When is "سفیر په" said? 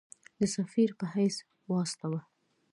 0.55-1.05